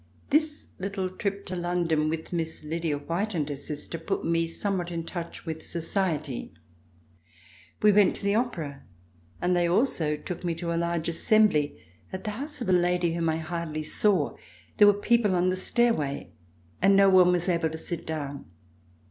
This 0.31 0.65
little 0.79 1.11
trip 1.11 1.45
to 1.45 1.55
London 1.55 2.09
with 2.09 2.33
Miss 2.33 2.63
Lydia 2.63 2.97
White 2.97 3.35
and 3.35 3.47
her 3.49 3.55
sister 3.55 3.99
put 3.99 4.25
me 4.25 4.47
somewhat 4.47 4.89
in 4.89 5.03
touch 5.05 5.45
with 5.45 5.61
society. 5.61 6.55
We 7.83 7.91
went 7.91 8.15
to 8.15 8.23
the 8.23 8.33
Opera 8.33 8.81
and 9.43 9.55
they 9.55 9.67
also 9.67 10.17
took 10.17 10.43
me 10.43 10.55
to 10.55 10.73
a 10.73 10.75
large 10.75 11.07
assembly 11.07 11.77
at 12.11 12.23
the 12.23 12.31
house 12.31 12.61
of 12.61 12.69
a 12.69 12.73
lady 12.73 13.13
whom 13.13 13.29
I 13.29 13.37
hardly 13.37 13.83
saw. 13.83 14.35
There 14.77 14.87
were 14.87 14.95
people 14.95 15.35
on 15.35 15.49
the 15.49 15.55
stairway, 15.55 16.31
and 16.81 16.95
no 16.95 17.07
one 17.07 17.31
was 17.31 17.47
able 17.47 17.69
to 17.69 17.77
sit 17.77 18.07
down. 18.07 18.45